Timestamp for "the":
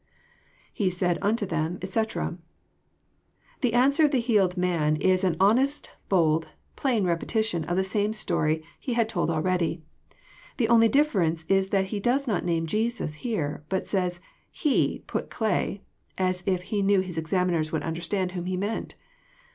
3.59-3.73, 4.09-4.17, 7.77-7.83, 10.57-10.69